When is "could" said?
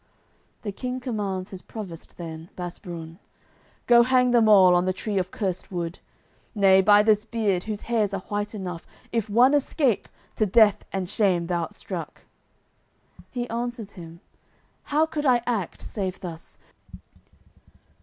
15.05-15.27